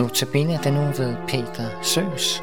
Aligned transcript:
Notabene 0.00 0.52
er 0.52 0.60
den 0.62 0.74
nu 0.74 0.80
ved 0.80 1.16
Peter 1.28 1.82
Søs. 1.82 2.42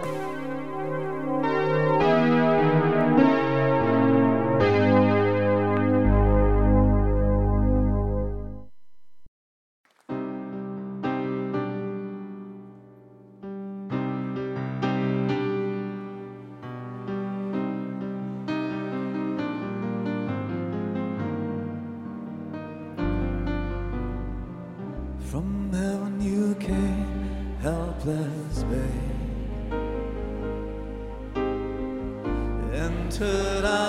breathless 28.07 28.63
bay. 28.63 28.93
Entered 32.73 33.65
I 33.65 33.86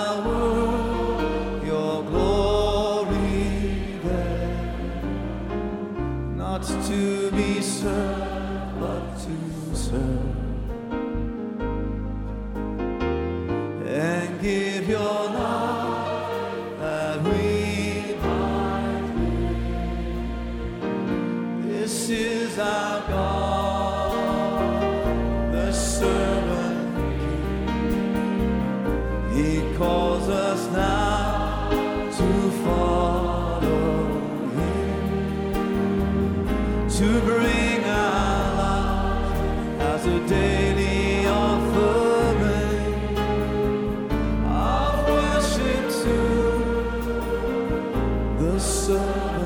so 48.59 49.38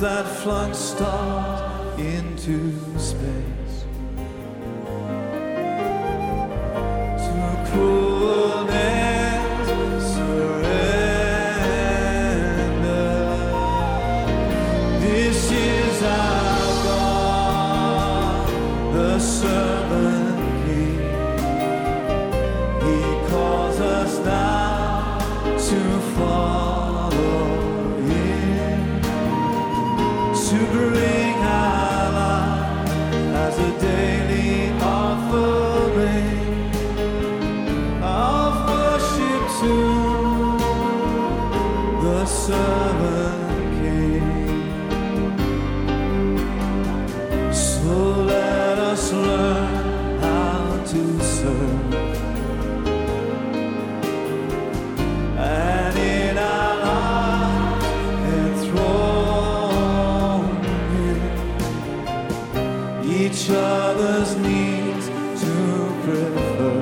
that 0.00 0.26
flung 0.42 0.72
stars 0.74 1.98
into 1.98 2.72
space. 2.98 3.67
to 64.08 65.54
prefer. 66.02 66.80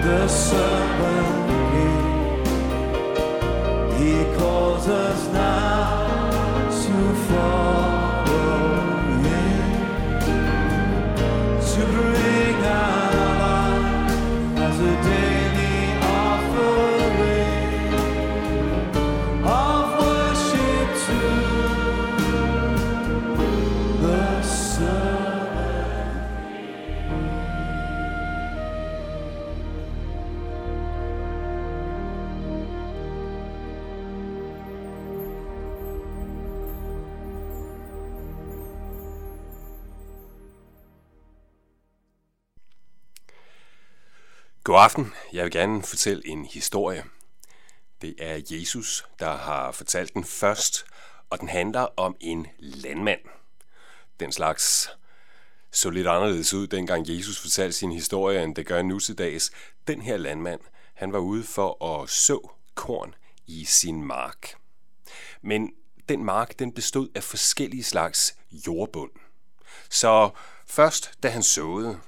the 0.02 0.22
servant 0.28 1.34
King. 1.72 2.42
He 3.98 4.14
calls 4.38 4.84
us. 4.88 5.29
God 44.70 44.78
aften. 44.80 45.12
Jeg 45.32 45.44
vil 45.44 45.52
gerne 45.52 45.82
fortælle 45.82 46.26
en 46.26 46.44
historie. 46.44 47.04
Det 48.02 48.14
er 48.18 48.40
Jesus, 48.50 49.06
der 49.18 49.36
har 49.36 49.72
fortalt 49.72 50.14
den 50.14 50.24
først, 50.24 50.84
og 51.30 51.40
den 51.40 51.48
handler 51.48 51.80
om 51.96 52.16
en 52.20 52.46
landmand. 52.58 53.20
Den 54.20 54.32
slags 54.32 54.90
så 55.72 55.90
lidt 55.90 56.06
anderledes 56.06 56.54
ud, 56.54 56.66
dengang 56.66 57.04
Jesus 57.08 57.40
fortalte 57.40 57.78
sin 57.78 57.92
historie, 57.92 58.42
end 58.42 58.56
det 58.56 58.66
gør 58.66 58.82
nu 58.82 58.98
til 58.98 59.18
dags. 59.18 59.50
Den 59.86 60.02
her 60.02 60.16
landmand, 60.16 60.60
han 60.94 61.12
var 61.12 61.18
ude 61.18 61.44
for 61.44 61.84
at 61.84 62.10
så 62.10 62.48
korn 62.74 63.14
i 63.46 63.64
sin 63.64 64.04
mark. 64.04 64.54
Men 65.42 65.70
den 66.08 66.24
mark, 66.24 66.58
den 66.58 66.72
bestod 66.72 67.08
af 67.14 67.22
forskellige 67.22 67.84
slags 67.84 68.36
jordbund. 68.66 69.10
Så 69.90 70.30
først, 70.66 71.12
da 71.22 71.28
han 71.28 71.42
såede, 71.42 72.00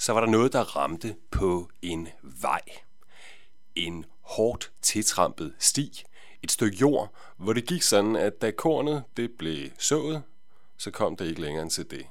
så 0.00 0.12
var 0.12 0.20
der 0.20 0.28
noget, 0.28 0.52
der 0.52 0.76
ramte 0.76 1.16
på 1.30 1.70
en 1.82 2.08
vej. 2.22 2.62
En 3.74 4.04
hårdt 4.20 4.72
tiltrampet 4.82 5.54
sti. 5.58 6.04
Et 6.42 6.52
stykke 6.52 6.76
jord, 6.76 7.14
hvor 7.36 7.52
det 7.52 7.66
gik 7.66 7.82
sådan, 7.82 8.16
at 8.16 8.42
da 8.42 8.50
kornet 8.50 9.04
det 9.16 9.30
blev 9.38 9.70
sået, 9.78 10.22
så 10.76 10.90
kom 10.90 11.16
det 11.16 11.28
ikke 11.28 11.40
længere 11.40 11.62
end 11.62 11.70
til 11.70 11.90
det. 11.90 12.06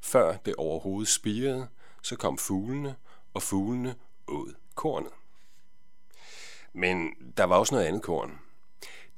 Før 0.00 0.36
det 0.36 0.54
overhovedet 0.54 1.08
spirede, 1.08 1.68
så 2.02 2.16
kom 2.16 2.38
fuglene, 2.38 2.96
og 3.34 3.42
fuglene 3.42 3.94
åd 4.28 4.54
kornet. 4.74 5.12
Men 6.72 7.10
der 7.36 7.44
var 7.44 7.56
også 7.56 7.74
noget 7.74 7.86
andet 7.86 8.02
korn. 8.02 8.38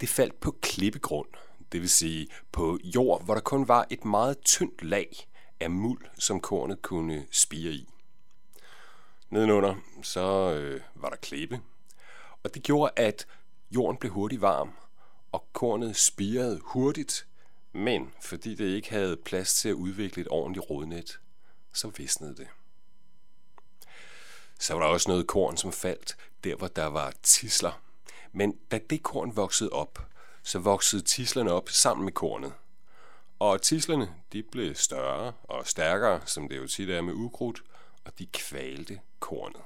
Det 0.00 0.08
faldt 0.08 0.40
på 0.40 0.56
klippegrund, 0.62 1.28
det 1.72 1.80
vil 1.80 1.90
sige 1.90 2.28
på 2.52 2.78
jord, 2.84 3.24
hvor 3.24 3.34
der 3.34 3.40
kun 3.40 3.68
var 3.68 3.86
et 3.90 4.04
meget 4.04 4.38
tyndt 4.40 4.84
lag 4.84 5.27
af 5.60 5.70
muld, 5.70 6.04
som 6.18 6.40
kornet 6.40 6.82
kunne 6.82 7.26
spire 7.30 7.70
i. 7.70 7.88
Nedenunder 9.30 9.74
så 10.02 10.54
øh, 10.54 10.80
var 10.94 11.08
der 11.08 11.16
klippe, 11.16 11.60
og 12.42 12.54
det 12.54 12.62
gjorde, 12.62 12.92
at 12.96 13.26
jorden 13.70 13.96
blev 13.96 14.12
hurtigt 14.12 14.40
varm, 14.40 14.72
og 15.32 15.48
kornet 15.52 15.96
spirede 15.96 16.60
hurtigt, 16.62 17.26
men 17.72 18.12
fordi 18.20 18.54
det 18.54 18.64
ikke 18.64 18.90
havde 18.90 19.16
plads 19.16 19.54
til 19.54 19.68
at 19.68 19.74
udvikle 19.74 20.22
et 20.22 20.28
ordentligt 20.30 20.70
rodnet, 20.70 21.20
så 21.72 21.88
visnede 21.88 22.36
det. 22.36 22.48
Så 24.58 24.74
var 24.74 24.80
der 24.80 24.88
også 24.88 25.10
noget 25.10 25.26
korn, 25.26 25.56
som 25.56 25.72
faldt 25.72 26.16
der, 26.44 26.56
hvor 26.56 26.68
der 26.68 26.86
var 26.86 27.14
tisler. 27.22 27.80
Men 28.32 28.58
da 28.70 28.78
det 28.90 29.02
korn 29.02 29.36
voksede 29.36 29.70
op, 29.70 29.98
så 30.42 30.58
voksede 30.58 31.02
tislerne 31.02 31.52
op 31.52 31.68
sammen 31.68 32.04
med 32.04 32.12
kornet. 32.12 32.52
Og 33.38 33.62
tislerne, 33.62 34.14
de 34.32 34.42
blev 34.42 34.74
større 34.74 35.32
og 35.42 35.66
stærkere, 35.66 36.20
som 36.26 36.48
det 36.48 36.56
jo 36.56 36.66
tit 36.66 36.90
er 36.90 37.00
med 37.00 37.14
ukrudt, 37.14 37.62
og 38.04 38.18
de 38.18 38.26
kvalte 38.26 39.00
kornet. 39.20 39.60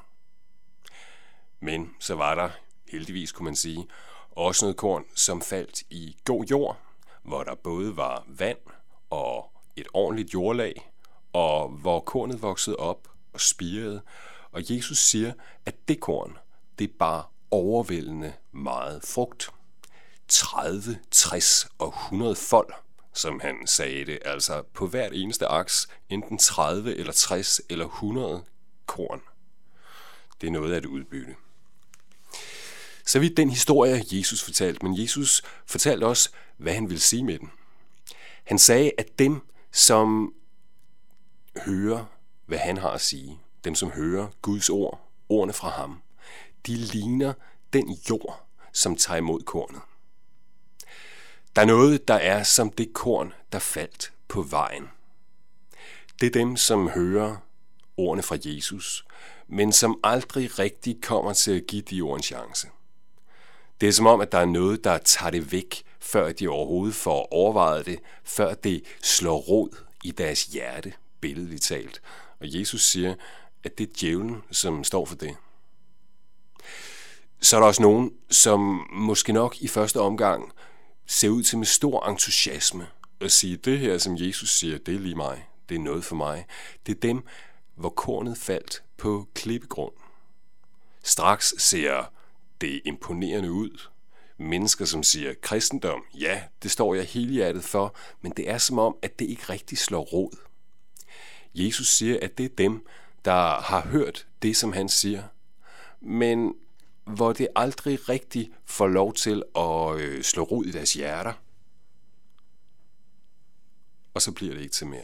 Men 1.61 1.95
så 2.01 2.15
var 2.15 2.35
der, 2.35 2.51
heldigvis 2.89 3.33
kunne 3.33 3.45
man 3.45 3.57
sige, 3.57 3.89
også 4.31 4.65
noget 4.65 4.77
korn, 4.77 5.05
som 5.15 5.43
faldt 5.43 5.83
i 5.91 6.17
god 6.25 6.45
jord, 6.45 6.79
hvor 7.23 7.45
der 7.45 7.55
både 7.55 7.97
var 7.97 8.25
vand 8.27 8.59
og 9.11 9.53
et 9.77 9.87
ordentligt 9.95 10.35
jordlag, 10.35 10.93
og 11.33 11.69
hvor 11.69 12.01
kornet 12.01 12.43
voksede 12.43 12.77
op 12.77 13.09
og 13.33 13.41
spirede. 13.41 14.03
Og 14.51 14.75
Jesus 14.75 14.99
siger, 14.99 15.33
at 15.67 15.89
det 15.89 16.01
korn, 16.01 16.39
det 16.79 16.91
bar 16.99 17.31
overvældende 17.51 18.33
meget 18.53 19.03
frugt. 19.03 19.51
30, 20.29 20.99
60 21.11 21.69
og 21.79 21.89
100 21.89 22.35
fold, 22.35 22.73
som 23.13 23.41
han 23.41 23.67
sagde 23.67 24.05
det, 24.05 24.19
altså 24.25 24.63
på 24.75 24.87
hvert 24.87 25.13
eneste 25.13 25.47
aks, 25.47 25.89
enten 26.09 26.39
30 26.39 26.97
eller 26.97 27.13
60 27.13 27.61
eller 27.69 27.85
100 27.85 28.45
korn. 28.87 29.23
Det 30.41 30.47
er 30.47 30.51
noget 30.51 30.73
af 30.73 30.79
et 30.79 30.87
udbytte. 30.87 31.35
Så 33.07 33.19
vidt 33.19 33.37
den 33.37 33.51
historie, 33.51 34.05
Jesus 34.13 34.43
fortalte, 34.43 34.87
men 34.87 35.03
Jesus 35.03 35.43
fortalte 35.67 36.05
også, 36.05 36.31
hvad 36.57 36.75
han 36.75 36.89
ville 36.89 37.01
sige 37.01 37.25
med 37.25 37.39
den. 37.39 37.51
Han 38.45 38.59
sagde, 38.59 38.93
at 38.99 39.19
dem, 39.19 39.41
som 39.73 40.35
hører, 41.57 42.05
hvad 42.47 42.59
han 42.59 42.77
har 42.77 42.91
at 42.91 43.01
sige, 43.01 43.39
dem, 43.65 43.75
som 43.75 43.91
hører 43.91 44.29
Guds 44.43 44.69
ord, 44.69 45.11
ordene 45.29 45.53
fra 45.53 45.69
ham, 45.71 46.03
de 46.67 46.77
ligner 46.77 47.33
den 47.73 47.99
jord, 48.11 48.47
som 48.73 48.97
tager 48.97 49.17
imod 49.17 49.41
kornet. 49.41 49.81
Der 51.57 51.63
er 51.63 51.67
noget, 51.67 52.09
der 52.09 52.15
er 52.15 52.43
som 52.43 52.71
det 52.71 52.93
korn, 52.93 53.33
der 53.53 53.59
faldt 53.59 54.13
på 54.29 54.43
vejen. 54.43 54.89
Det 56.21 56.27
er 56.27 56.31
dem, 56.31 56.57
som 56.57 56.89
hører 56.89 57.37
ordene 57.97 58.23
fra 58.23 58.37
Jesus, 58.45 59.05
men 59.49 59.73
som 59.73 60.01
aldrig 60.05 60.59
rigtig 60.59 61.03
kommer 61.03 61.33
til 61.33 61.57
at 61.57 61.67
give 61.67 61.83
de 61.83 62.01
ord 62.01 62.17
en 62.17 62.23
chance. 62.23 62.69
Det 63.81 63.89
er 63.89 63.93
som 63.93 64.07
om, 64.07 64.21
at 64.21 64.33
der 64.33 64.39
er 64.39 64.45
noget, 64.45 64.85
der 64.85 64.99
tager 64.99 65.31
det 65.31 65.53
væk, 65.53 65.83
før 66.01 66.33
de 66.33 66.49
overhovedet 66.49 66.95
får 66.95 67.33
overvejet 67.33 67.87
det, 67.87 67.99
før 68.25 68.55
det 68.55 68.85
slår 69.03 69.39
rod 69.39 69.85
i 70.05 70.11
deres 70.11 70.45
hjerte, 70.45 70.93
billedligt 71.21 71.63
talt. 71.63 72.03
Og 72.41 72.59
Jesus 72.59 72.83
siger, 72.83 73.15
at 73.65 73.79
det 73.79 73.89
er 73.89 73.93
djævlen, 74.01 74.43
som 74.51 74.85
står 74.85 75.05
for 75.05 75.15
det. 75.15 75.37
Så 77.41 77.57
er 77.57 77.61
der 77.61 77.67
også 77.67 77.83
nogen, 77.83 78.13
som 78.31 78.87
måske 78.93 79.33
nok 79.33 79.57
i 79.61 79.69
første 79.69 80.01
omgang 80.01 80.53
ser 81.07 81.29
ud 81.29 81.43
til 81.43 81.59
med 81.59 81.67
stor 81.67 82.09
entusiasme 82.09 82.87
at 83.21 83.33
sige, 83.33 83.57
det 83.57 83.79
her, 83.79 83.99
som 83.99 84.17
Jesus 84.19 84.59
siger, 84.59 84.79
det 84.79 84.95
er 84.95 84.99
lige 84.99 85.15
mig, 85.15 85.49
det 85.69 85.75
er 85.75 85.79
noget 85.79 86.05
for 86.05 86.17
mig. 86.17 86.47
Det 86.87 86.97
er 86.97 87.01
dem, 87.01 87.25
hvor 87.75 87.89
kornet 87.89 88.39
faldt 88.39 88.83
på 88.97 89.29
klippegrund. 89.35 89.93
Straks 91.03 91.55
ser 91.59 92.13
det 92.61 92.81
imponerende 92.85 93.53
ud. 93.53 93.89
Mennesker, 94.39 94.85
som 94.85 95.03
siger, 95.03 95.35
kristendom, 95.43 96.05
ja, 96.15 96.43
det 96.63 96.71
står 96.71 96.95
jeg 96.95 97.05
helhjertet 97.05 97.65
for, 97.65 97.95
men 98.21 98.33
det 98.37 98.51
er 98.51 98.59
som 98.59 98.79
om, 98.79 98.97
at 99.03 99.19
det 99.19 99.25
ikke 99.25 99.43
rigtig 99.49 99.79
slår 99.79 100.05
rod. 100.05 100.37
Jesus 101.55 101.89
siger, 101.89 102.19
at 102.23 102.39
det 102.39 102.45
er 102.45 102.57
dem, 102.59 102.87
der 103.25 103.61
har 103.61 103.81
hørt 103.89 104.27
det, 104.43 104.57
som 104.57 104.73
han 104.73 104.89
siger, 104.89 105.23
men 106.01 106.55
hvor 107.13 107.33
det 107.33 107.49
aldrig 107.57 108.09
rigtig 108.09 108.53
får 108.65 108.87
lov 108.87 109.15
til 109.15 109.43
at 109.57 109.97
øh, 109.97 110.23
slå 110.23 110.43
rod 110.43 110.65
i 110.65 110.71
deres 110.71 110.93
hjerter. 110.93 111.33
Og 114.15 114.23
så 114.23 114.33
bliver 114.33 114.55
det 114.55 114.61
ikke 114.61 114.75
til 114.75 114.87
mere. 114.87 115.03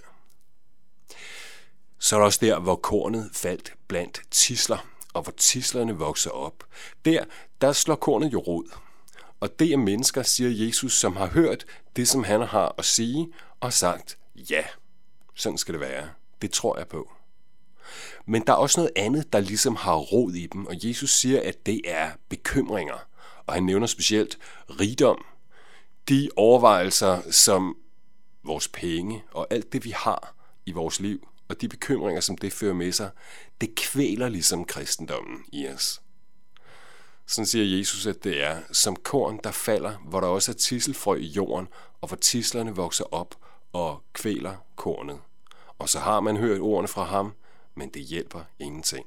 Så 1.99 2.17
er 2.17 2.21
der 2.21 2.27
også 2.27 2.39
der, 2.43 2.61
hvor 2.61 2.77
kornet 2.77 3.31
faldt 3.33 3.75
blandt 3.89 4.23
tisler, 4.31 4.89
og 5.15 5.23
hvor 5.23 5.33
tislerne 5.33 5.93
vokser 5.93 6.31
op. 6.31 6.65
Der, 7.05 7.25
der 7.61 7.73
slår 7.73 7.95
kornet 7.95 8.33
jo 8.33 8.39
rod. 8.39 8.79
Og 9.41 9.59
det 9.59 9.73
er 9.73 9.77
mennesker, 9.77 10.23
siger 10.23 10.67
Jesus, 10.67 10.99
som 10.99 11.17
har 11.17 11.27
hørt 11.27 11.65
det, 11.97 12.09
som 12.09 12.25
han 12.25 12.41
har 12.41 12.75
at 12.79 12.85
sige, 12.85 13.33
og 13.61 13.73
sagt, 13.73 14.19
ja, 14.35 14.65
sådan 15.35 15.59
skal 15.59 15.75
det 15.75 15.81
være. 15.81 16.09
Det 16.43 16.51
tror 16.51 16.79
jeg 16.79 16.89
på. 16.89 17.13
Men 18.27 18.43
der 18.47 18.53
er 18.53 18.57
også 18.57 18.81
noget 18.81 18.93
andet, 18.97 19.33
der 19.33 19.41
ligesom 19.41 19.77
har 19.77 19.97
rod 19.97 20.33
i 20.33 20.47
dem, 20.47 20.67
og 20.67 20.75
Jesus 20.89 21.11
siger, 21.11 21.41
at 21.45 21.67
det 21.67 21.81
er 21.85 22.11
bekymringer. 22.29 23.07
Og 23.47 23.55
han 23.55 23.63
nævner 23.63 23.87
specielt 23.87 24.39
rigdom. 24.69 25.25
De 26.09 26.29
overvejelser, 26.37 27.31
som 27.31 27.77
vores 28.45 28.69
penge 28.69 29.23
og 29.31 29.47
alt 29.51 29.73
det, 29.73 29.85
vi 29.85 29.91
har 29.91 30.35
i 30.67 30.73
vores 30.73 31.01
liv, 31.01 31.29
og 31.49 31.61
de 31.61 31.69
bekymringer, 31.69 32.21
som 32.21 32.39
det 32.39 32.53
fører 32.53 32.75
med 32.75 32.93
sig, 32.93 33.11
det 33.61 33.75
kvæler 33.75 34.29
ligesom 34.29 34.65
kristendommen 34.65 35.45
i 35.53 35.69
os. 35.69 36.01
Sådan 37.27 37.47
siger 37.47 37.79
Jesus, 37.79 38.07
at 38.07 38.25
det 38.25 38.45
er 38.45 38.61
som 38.73 38.97
korn, 38.97 39.41
der 39.45 39.51
falder, 39.51 39.95
hvor 40.05 40.21
der 40.21 40.27
også 40.27 40.53
er 40.53 40.57
tisselfrø 40.57 41.17
i 41.17 41.27
jorden, 41.27 41.69
og 42.01 42.09
hvor 42.09 42.17
tislerne 42.17 42.77
vokser 42.77 43.15
op 43.15 43.35
og 43.73 44.03
kvæler 44.13 44.57
kornet. 44.77 45.19
Og 45.79 45.89
så 45.89 45.99
har 45.99 46.21
man 46.21 46.37
hørt 46.37 46.61
ordene 46.61 46.89
fra 46.89 47.05
ham, 47.05 47.35
men 47.79 47.89
det 47.89 48.03
hjælper 48.03 48.45
ingenting. 48.59 49.07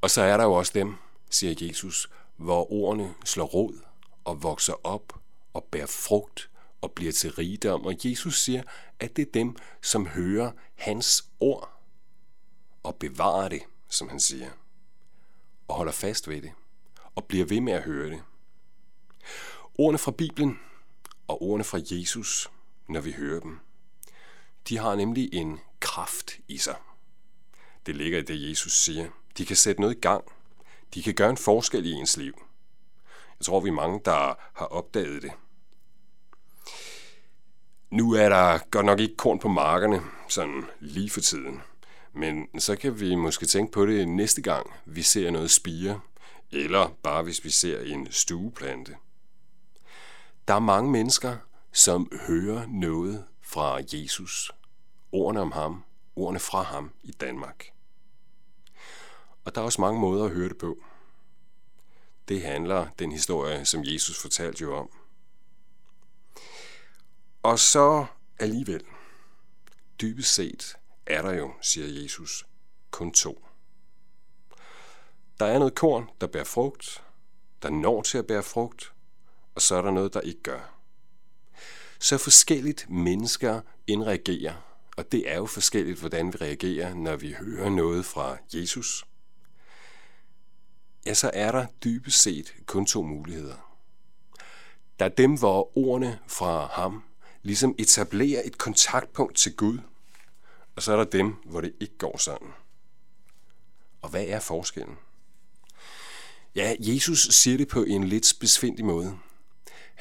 Og 0.00 0.10
så 0.10 0.22
er 0.22 0.36
der 0.36 0.44
jo 0.44 0.52
også 0.52 0.72
dem, 0.74 0.94
siger 1.30 1.66
Jesus, 1.66 2.10
hvor 2.36 2.72
ordene 2.72 3.14
slår 3.24 3.44
rod 3.44 3.80
og 4.24 4.42
vokser 4.42 4.86
op 4.86 5.20
og 5.52 5.64
bærer 5.64 5.86
frugt 5.86 6.50
og 6.80 6.92
bliver 6.92 7.12
til 7.12 7.32
rigdom. 7.32 7.86
Og 7.86 7.94
Jesus 8.04 8.40
siger, 8.40 8.62
at 9.00 9.16
det 9.16 9.26
er 9.28 9.32
dem, 9.32 9.56
som 9.82 10.06
hører 10.06 10.52
hans 10.74 11.24
ord 11.40 11.80
og 12.82 12.96
bevarer 12.96 13.48
det, 13.48 13.62
som 13.88 14.08
han 14.08 14.20
siger, 14.20 14.50
og 15.68 15.74
holder 15.74 15.92
fast 15.92 16.28
ved 16.28 16.42
det 16.42 16.52
og 17.14 17.24
bliver 17.24 17.44
ved 17.44 17.60
med 17.60 17.72
at 17.72 17.82
høre 17.82 18.10
det. 18.10 18.22
Ordene 19.74 19.98
fra 19.98 20.10
Bibelen 20.10 20.60
og 21.28 21.42
ordene 21.42 21.64
fra 21.64 21.80
Jesus, 21.90 22.50
når 22.88 23.00
vi 23.00 23.12
hører 23.12 23.40
dem, 23.40 23.60
de 24.68 24.78
har 24.78 24.94
nemlig 24.94 25.34
en 25.34 25.60
kraft 25.80 26.38
i 26.48 26.58
sig. 26.58 26.76
Det 27.86 27.96
ligger 27.96 28.18
i 28.18 28.22
det, 28.22 28.48
Jesus 28.48 28.72
siger. 28.72 29.08
De 29.38 29.46
kan 29.46 29.56
sætte 29.56 29.80
noget 29.80 29.96
i 29.96 30.00
gang. 30.00 30.24
De 30.94 31.02
kan 31.02 31.14
gøre 31.14 31.30
en 31.30 31.36
forskel 31.36 31.86
i 31.86 31.92
ens 31.92 32.16
liv. 32.16 32.46
Jeg 33.38 33.46
tror, 33.46 33.60
vi 33.60 33.68
er 33.68 33.72
mange, 33.72 34.00
der 34.04 34.34
har 34.54 34.66
opdaget 34.66 35.22
det. 35.22 35.32
Nu 37.90 38.12
er 38.12 38.28
der 38.28 38.58
godt 38.70 38.86
nok 38.86 39.00
ikke 39.00 39.16
korn 39.16 39.38
på 39.38 39.48
markerne, 39.48 40.02
sådan 40.28 40.64
lige 40.80 41.10
for 41.10 41.20
tiden. 41.20 41.62
Men 42.12 42.60
så 42.60 42.76
kan 42.76 43.00
vi 43.00 43.14
måske 43.14 43.46
tænke 43.46 43.72
på 43.72 43.86
det 43.86 44.08
næste 44.08 44.42
gang, 44.42 44.72
vi 44.84 45.02
ser 45.02 45.30
noget 45.30 45.50
spire, 45.50 46.00
eller 46.50 46.88
bare 47.02 47.22
hvis 47.22 47.44
vi 47.44 47.50
ser 47.50 47.80
en 47.80 48.08
stueplante. 48.10 48.96
Der 50.48 50.54
er 50.54 50.60
mange 50.60 50.90
mennesker, 50.90 51.36
som 51.72 52.12
hører 52.26 52.66
noget 52.66 53.24
fra 53.52 53.80
Jesus, 53.92 54.50
ordene 55.12 55.40
om 55.40 55.52
ham, 55.52 55.84
ordene 56.16 56.40
fra 56.40 56.62
ham 56.62 56.92
i 57.02 57.10
Danmark. 57.12 57.66
Og 59.44 59.54
der 59.54 59.60
er 59.60 59.64
også 59.64 59.80
mange 59.80 60.00
måder 60.00 60.24
at 60.24 60.30
høre 60.30 60.48
det 60.48 60.58
på. 60.58 60.84
Det 62.28 62.42
handler 62.42 62.88
den 62.98 63.12
historie, 63.12 63.64
som 63.64 63.84
Jesus 63.84 64.22
fortalte 64.22 64.62
jo 64.62 64.76
om. 64.76 64.90
Og 67.42 67.58
så 67.58 68.06
alligevel, 68.38 68.84
dybest 70.00 70.34
set 70.34 70.76
er 71.06 71.22
der 71.22 71.32
jo, 71.32 71.54
siger 71.60 72.02
Jesus, 72.02 72.46
kun 72.90 73.12
to. 73.12 73.46
Der 75.38 75.46
er 75.46 75.58
noget 75.58 75.74
korn, 75.74 76.10
der 76.20 76.26
bærer 76.26 76.44
frugt, 76.44 77.04
der 77.62 77.70
når 77.70 78.02
til 78.02 78.18
at 78.18 78.26
bære 78.26 78.42
frugt, 78.42 78.92
og 79.54 79.62
så 79.62 79.76
er 79.76 79.82
der 79.82 79.90
noget, 79.90 80.14
der 80.14 80.20
ikke 80.20 80.42
gør. 80.42 80.71
Så 82.02 82.18
forskelligt 82.18 82.90
mennesker 82.90 83.60
indreagerer, 83.86 84.54
og 84.96 85.12
det 85.12 85.30
er 85.30 85.36
jo 85.36 85.46
forskelligt, 85.46 85.98
hvordan 85.98 86.32
vi 86.32 86.38
reagerer, 86.40 86.94
når 86.94 87.16
vi 87.16 87.32
hører 87.32 87.70
noget 87.70 88.04
fra 88.04 88.36
Jesus. 88.54 89.04
Ja, 91.06 91.14
så 91.14 91.30
er 91.34 91.52
der 91.52 91.66
dybest 91.84 92.22
set 92.22 92.54
kun 92.66 92.86
to 92.86 93.02
muligheder. 93.02 93.78
Der 94.98 95.04
er 95.04 95.08
dem, 95.08 95.38
hvor 95.38 95.78
ordene 95.78 96.18
fra 96.26 96.66
ham 96.66 97.02
ligesom 97.42 97.74
etablerer 97.78 98.42
et 98.44 98.58
kontaktpunkt 98.58 99.36
til 99.36 99.56
Gud, 99.56 99.78
og 100.76 100.82
så 100.82 100.92
er 100.92 100.96
der 100.96 101.04
dem, 101.04 101.34
hvor 101.44 101.60
det 101.60 101.72
ikke 101.80 101.98
går 101.98 102.18
sådan. 102.18 102.48
Og 104.02 104.08
hvad 104.10 104.24
er 104.24 104.40
forskellen? 104.40 104.96
Ja, 106.54 106.76
Jesus 106.78 107.28
siger 107.30 107.56
det 107.56 107.68
på 107.68 107.82
en 107.82 108.04
lidt 108.04 108.34
besvindig 108.40 108.84
måde. 108.84 109.18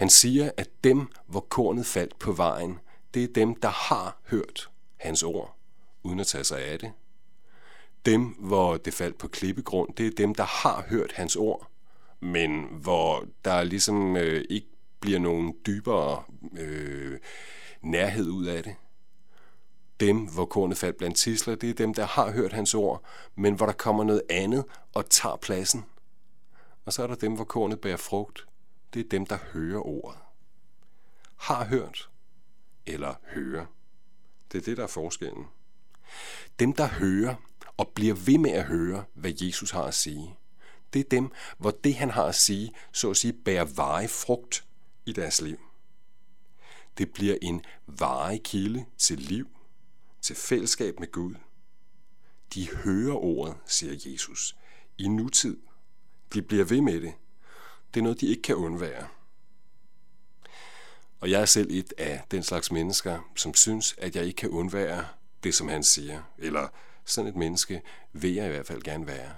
Han 0.01 0.09
siger, 0.09 0.51
at 0.57 0.69
dem, 0.83 1.07
hvor 1.27 1.39
kornet 1.39 1.85
faldt 1.85 2.19
på 2.19 2.31
vejen, 2.31 2.79
det 3.13 3.23
er 3.23 3.27
dem, 3.35 3.55
der 3.55 3.69
har 3.69 4.21
hørt 4.25 4.69
hans 4.97 5.23
ord, 5.23 5.55
uden 6.03 6.19
at 6.19 6.27
tage 6.27 6.43
sig 6.43 6.65
af 6.65 6.79
det. 6.79 6.91
Dem, 8.05 8.23
hvor 8.23 8.77
det 8.77 8.93
faldt 8.93 9.17
på 9.17 9.27
klippegrund, 9.27 9.93
det 9.95 10.07
er 10.07 10.11
dem, 10.17 10.35
der 10.35 10.43
har 10.43 10.85
hørt 10.87 11.11
hans 11.11 11.35
ord, 11.35 11.67
men 12.19 12.63
hvor 12.71 13.25
der 13.45 13.63
ligesom 13.63 14.17
øh, 14.17 14.45
ikke 14.49 14.67
bliver 14.99 15.19
nogen 15.19 15.55
dybere 15.65 16.23
øh, 16.57 17.19
nærhed 17.81 18.29
ud 18.29 18.45
af 18.45 18.63
det. 18.63 18.75
Dem, 19.99 20.17
hvor 20.17 20.45
kornet 20.45 20.77
faldt 20.77 20.97
blandt 20.97 21.17
tisler, 21.17 21.55
det 21.55 21.69
er 21.69 21.73
dem, 21.73 21.93
der 21.93 22.05
har 22.05 22.31
hørt 22.31 22.53
hans 22.53 22.73
ord, 22.73 23.03
men 23.35 23.53
hvor 23.53 23.65
der 23.65 23.73
kommer 23.73 24.03
noget 24.03 24.21
andet 24.29 24.65
og 24.93 25.09
tager 25.09 25.35
pladsen. 25.35 25.85
Og 26.85 26.93
så 26.93 27.03
er 27.03 27.07
der 27.07 27.15
dem, 27.15 27.35
hvor 27.35 27.45
kornet 27.45 27.79
bærer 27.79 27.97
frugt. 27.97 28.47
Det 28.93 29.05
er 29.05 29.09
dem, 29.09 29.25
der 29.25 29.37
hører 29.37 29.81
ordet. 29.81 30.19
Har 31.37 31.65
hørt 31.65 32.09
eller 32.85 33.15
hører. 33.23 33.65
Det 34.51 34.57
er 34.57 34.61
det, 34.61 34.77
der 34.77 34.83
er 34.83 34.87
forskellen. 34.87 35.45
Dem, 36.59 36.73
der 36.73 36.87
hører 36.87 37.35
og 37.77 37.87
bliver 37.87 38.13
ved 38.13 38.37
med 38.37 38.51
at 38.51 38.65
høre, 38.65 39.05
hvad 39.13 39.33
Jesus 39.41 39.71
har 39.71 39.83
at 39.83 39.93
sige, 39.93 40.35
det 40.93 40.99
er 40.99 41.09
dem, 41.09 41.31
hvor 41.57 41.71
det, 41.71 41.95
han 41.95 42.09
har 42.09 42.25
at 42.25 42.35
sige, 42.35 42.71
så 42.91 43.09
at 43.09 43.17
sige, 43.17 43.33
bærer 43.33 43.65
veje 43.65 44.07
frugt 44.07 44.65
i 45.05 45.13
deres 45.13 45.41
liv. 45.41 45.59
Det 46.97 47.13
bliver 47.13 47.37
en 47.41 47.61
varig 47.87 48.43
kilde 48.43 48.85
til 48.97 49.19
liv, 49.19 49.47
til 50.21 50.35
fællesskab 50.35 50.99
med 50.99 51.11
Gud. 51.11 51.35
De 52.53 52.69
hører 52.69 53.15
ordet, 53.15 53.57
siger 53.65 54.11
Jesus, 54.11 54.57
i 54.97 55.07
nutid. 55.07 55.57
De 56.33 56.41
bliver 56.41 56.65
ved 56.65 56.81
med 56.81 57.01
det. 57.01 57.13
Det 57.93 57.99
er 57.99 58.03
noget, 58.03 58.21
de 58.21 58.27
ikke 58.27 58.41
kan 58.41 58.55
undvære. 58.55 59.07
Og 61.19 61.31
jeg 61.31 61.41
er 61.41 61.45
selv 61.45 61.67
et 61.71 61.93
af 61.97 62.23
den 62.31 62.43
slags 62.43 62.71
mennesker, 62.71 63.19
som 63.35 63.53
synes, 63.53 63.95
at 63.97 64.15
jeg 64.15 64.25
ikke 64.25 64.37
kan 64.37 64.49
undvære 64.49 65.07
det, 65.43 65.55
som 65.55 65.67
han 65.67 65.83
siger. 65.83 66.21
Eller 66.37 66.67
sådan 67.05 67.29
et 67.29 67.35
menneske 67.35 67.81
vil 68.13 68.33
jeg 68.33 68.45
i 68.45 68.49
hvert 68.49 68.67
fald 68.67 68.81
gerne 68.81 69.07
være. 69.07 69.33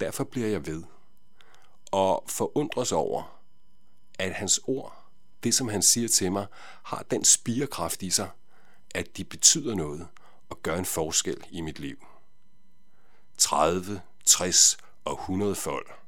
Derfor 0.00 0.24
bliver 0.24 0.48
jeg 0.48 0.66
ved 0.66 0.82
og 1.92 2.24
forundres 2.28 2.92
over, 2.92 3.40
at 4.18 4.34
hans 4.34 4.60
ord, 4.66 5.04
det 5.42 5.54
som 5.54 5.68
han 5.68 5.82
siger 5.82 6.08
til 6.08 6.32
mig, 6.32 6.46
har 6.82 7.04
den 7.10 7.24
spirekraft 7.24 8.02
i 8.02 8.10
sig, 8.10 8.30
at 8.94 9.16
de 9.16 9.24
betyder 9.24 9.74
noget 9.74 10.08
og 10.48 10.62
gør 10.62 10.76
en 10.76 10.84
forskel 10.84 11.44
i 11.50 11.60
mit 11.60 11.78
liv. 11.78 12.06
30, 13.38 14.00
60 14.24 14.76
og 15.04 15.12
100 15.12 15.54
fold. 15.54 16.01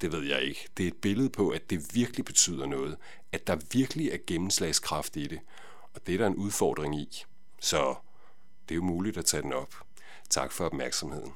Det 0.00 0.12
ved 0.12 0.24
jeg 0.24 0.42
ikke. 0.42 0.68
Det 0.76 0.84
er 0.84 0.88
et 0.88 0.96
billede 0.96 1.30
på, 1.30 1.50
at 1.50 1.70
det 1.70 1.94
virkelig 1.94 2.24
betyder 2.24 2.66
noget. 2.66 2.96
At 3.32 3.46
der 3.46 3.56
virkelig 3.72 4.08
er 4.08 4.18
gennemslagskraft 4.26 5.16
i 5.16 5.26
det. 5.26 5.40
Og 5.94 6.06
det 6.06 6.14
er 6.14 6.18
der 6.18 6.26
en 6.26 6.36
udfordring 6.36 7.00
i. 7.00 7.24
Så 7.60 7.94
det 8.68 8.74
er 8.74 8.76
jo 8.76 8.82
muligt 8.82 9.16
at 9.16 9.24
tage 9.24 9.42
den 9.42 9.52
op. 9.52 9.74
Tak 10.30 10.52
for 10.52 10.64
opmærksomheden. 10.64 11.32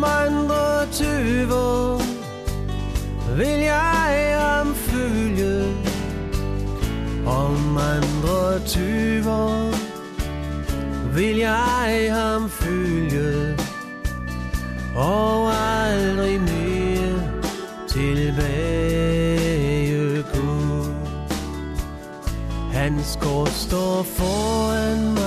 Som 0.00 0.08
andre 0.08 0.86
tyver 0.92 2.00
vil 3.36 3.60
jeg 3.60 4.36
ham 4.38 4.74
følge. 4.74 5.74
Om 7.26 7.76
andre 7.76 8.60
tyver 8.66 9.74
vil 11.14 11.36
jeg 11.36 12.08
ham 12.12 12.50
følge. 12.50 13.56
Og 14.96 15.52
aldrig 15.52 16.40
mere 16.40 17.22
tilbage 17.88 18.22
gå. 20.34 20.84
Hans 22.72 23.18
kors 23.20 23.52
står 23.52 24.02
foran 24.02 25.14
mig, 25.14 25.19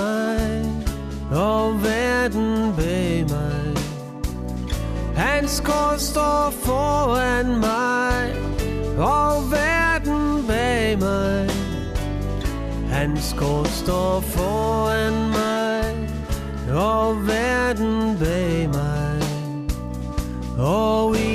Hans 5.34 5.60
kors 5.60 6.02
står 6.02 6.50
foran 6.50 7.58
mig, 7.60 8.34
og 8.98 9.50
verden 9.50 10.46
bag 10.46 10.98
mig. 10.98 11.50
Hans 12.90 13.34
kors 13.38 13.68
står 13.68 14.20
foran 14.20 15.12
mig, 15.30 16.08
og 16.74 17.26
verden 17.26 18.18
bag 18.18 18.68
mig. 18.68 19.22
Og 20.58 21.16
ingen 21.18 21.33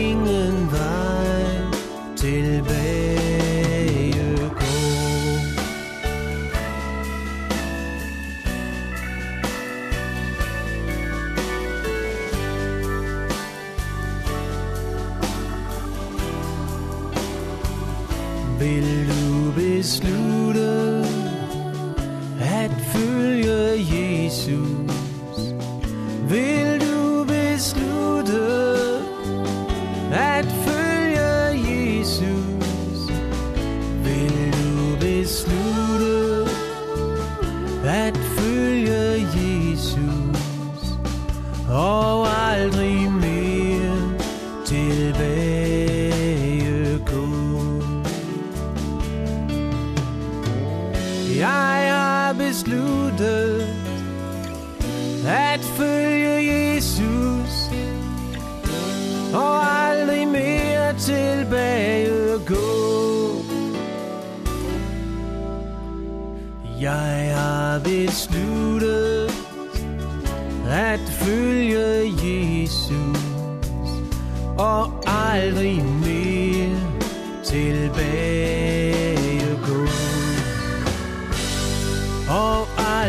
Vil 18.59 19.07
du 19.09 19.51
beslutte 19.51 21.05
at 22.39 22.71
følge 22.71 23.85
Jesus? 23.95 25.39
Vil 26.29 26.68
Jeg 51.39 51.93
har 51.93 52.33
besluttet 52.33 53.67
at 55.27 55.59
følge 55.59 56.53
Jesus 56.53 57.69
og 59.33 59.87
aldrig 59.87 60.27
mere 60.27 60.93
tilbage 60.99 62.39
gå. 62.45 62.55
Jeg 66.81 67.35
har 67.35 67.79
besluttet 67.79 69.31
at 70.69 70.99
følge 70.99 72.13
Jesus 72.23 73.19
og 74.57 74.91
aldrig 75.07 75.83
mere 75.85 76.79
tilbage 77.43 78.58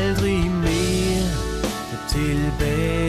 aldrig 0.00 0.50
mere. 0.50 1.28
Tilbage. 2.08 2.99